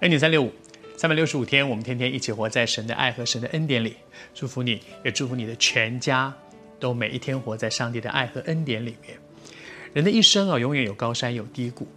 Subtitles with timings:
[0.00, 0.52] 恩典三六五，
[0.98, 3.96] 三百六十五天，我们天天一起活在神的爱和神的恩典里。
[4.34, 6.30] 祝福你，也祝福你的全家，
[6.78, 9.18] 都每一天活在上帝的爱和恩典里面。
[9.94, 11.88] 人的一生啊，永远有高山有低谷，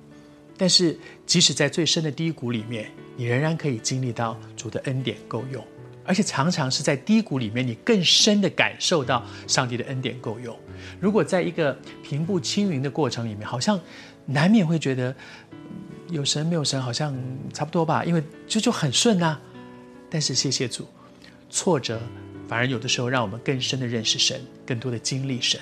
[0.57, 5.61] 但是即使在最深的低谷里面，你仍然可以经历到主的恩典够用，
[6.05, 10.57] 而且常常是在低谷里面，你更深的感受到上帝的恩典够用。
[11.01, 13.77] 如果在一个平步青云的过程里面，好像
[14.25, 15.13] 难免会觉得。
[16.09, 17.15] 有神没有神，好像
[17.53, 19.39] 差不多吧，因为这就很顺啊。
[20.09, 20.87] 但是谢谢主，
[21.49, 22.01] 挫折
[22.47, 25.59] 反而有的时候让我们更深的认识神，更多的经历神。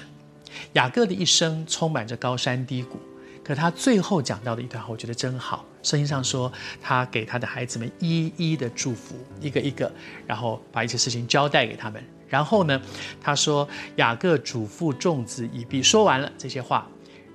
[0.74, 2.98] 雅各的一生充满着高山低谷，
[3.44, 5.66] 可他最后讲到的一段话，我觉得真好。
[5.84, 6.52] 圣经上说，
[6.82, 9.92] 他给他的孩子们一一的祝福，一个一个，
[10.26, 12.02] 然后把一些事情交代给他们。
[12.30, 12.82] 然后呢，
[13.22, 13.68] 他说
[13.98, 16.88] 雅各嘱咐众子以毕，说完了这些话，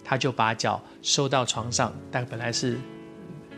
[0.03, 2.79] 他就把脚收到床上，但本来是。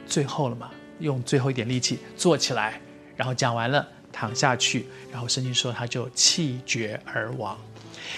[0.07, 2.81] 最后了嘛，用最后一点力气坐起来，
[3.17, 7.59] 然后讲完了，躺下去，然后圣经说他就气绝而亡。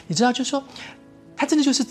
[0.07, 0.63] 你知道，就是说，
[1.37, 1.85] 他真的就是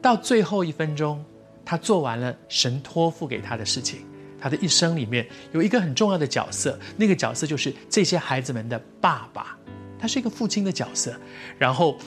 [0.00, 1.24] 到最后一分钟，
[1.64, 4.00] 他做完了神托付给他的事情。
[4.40, 9.58] 他的一生里面有一个很重要的角色，那个角色就是这些孩子们的爸爸，
[9.98, 11.12] 他是一个父亲的角色。
[11.58, 11.98] 然后，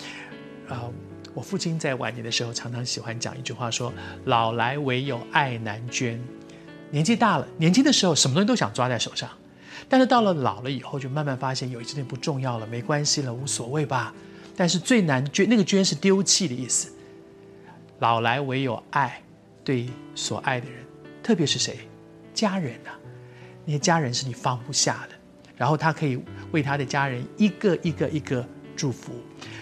[0.69, 0.89] 啊、
[1.33, 3.91] 我父亲在晚年的时候常常喜欢讲一句话说
[4.23, 6.17] ：“老来唯有爱难捐。”
[6.91, 9.29] 年纪大了，年轻的时候什么东西都想抓在手上，
[9.89, 14.13] 但是到了老了以后，就慢慢发现有一些东西不重要了，没关系了，无所谓吧。
[14.55, 16.91] 但是最难捐，那个捐是丢弃的意思。
[17.99, 19.21] 老来唯有爱，
[19.63, 20.83] 对所爱的人，
[21.23, 21.79] 特别是谁？
[22.33, 22.91] 家人啊，
[23.65, 25.15] 那些家人是你放不下的。
[25.55, 26.19] 然后他可以
[26.51, 28.45] 为他的家人一个一个一个
[28.75, 29.13] 祝福，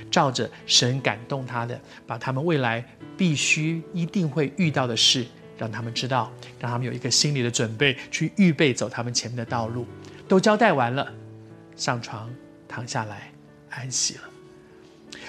[0.09, 2.83] 照着神感动他的，把他们未来
[3.17, 5.27] 必须一定会遇到的事。
[5.59, 9.85] 让他们知道，让他们有一个心理的准备，去预备走他们前面的道路。
[10.27, 11.11] 都交代完了，
[11.75, 12.33] 上床
[12.67, 13.31] 躺下来
[13.69, 14.21] 安息了。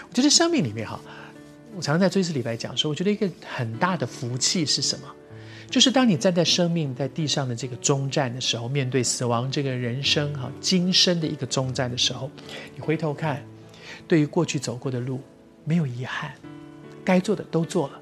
[0.08, 1.00] 我觉得生命里面哈，
[1.74, 5.08] 我常常在追思礼拜讲说，我觉得一个很大的福气是什么？
[5.70, 12.30] 就是当你站在生命在地上的这个终站的时候，面对死亡这个人生哈，今生的一个终站的时候，
[12.74, 13.42] 你回头看，
[14.06, 15.20] 对于过去走过的路
[15.64, 16.32] 没有遗憾，
[17.04, 18.00] 该做的都做了，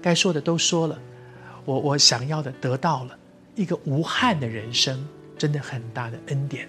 [0.00, 0.96] 该说的都说了。
[1.68, 3.18] 我我想要的得到了，
[3.54, 5.06] 一个无憾的人生，
[5.36, 6.66] 真的很大的恩典。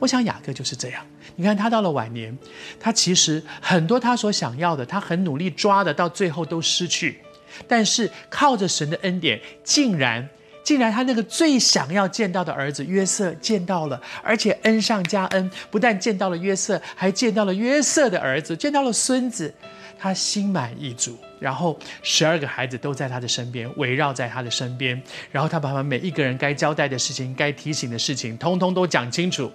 [0.00, 1.06] 我想雅各就是这样。
[1.36, 2.36] 你看他到了晚年，
[2.80, 7.20] 他其实很多他所想要的，他很努力抓的，到最后都失去。
[7.68, 10.28] 但是靠着神的恩典，竟然
[10.64, 19.54] 竟然他那个最想要见到的儿子约瑟见到了，而且恩上加恩，不但见到了约瑟，还见到了约瑟的儿子，见到了孙子。
[19.96, 29.52] 他心满意足，然后十二个孩子都在他的身边，围绕在他的身边，然后他把他们每一个人该交代的事情、该提醒的事情，通通都讲清楚，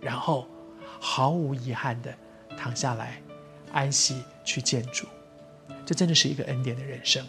[0.00, 0.48] 然后
[0.98, 2.10] 毫无遗憾地
[2.56, 3.20] 躺下来，
[3.70, 5.06] 安息去见主。
[5.84, 7.22] 这真的是一个恩典的人生。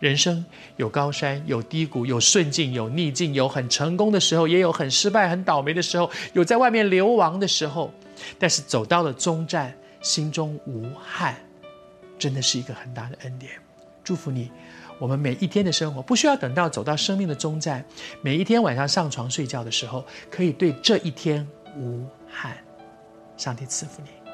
[0.00, 0.44] 人生
[0.76, 7.94] 有高山，有低谷，有顺境，有逆境，有很成功的时候，也有很失败、很倒霉的时候，有在外面流亡的时候，
[8.40, 11.36] 但是走到了终站，心中无憾。
[12.18, 13.52] 真的是一个很大的恩典，
[14.02, 14.50] 祝福你。
[14.98, 17.84] 我们每一天的生活不需要等到走到生命的终站，
[18.22, 21.46] 每一天晚上上床睡觉的时候，可以对这一天
[21.76, 22.56] 无憾。
[23.36, 24.25] 上帝赐福你。